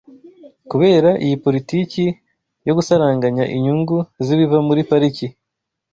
[0.69, 2.05] Kubera iyi poritiki
[2.67, 5.25] yo gusaranganya inyungu z’ibiva muri pariki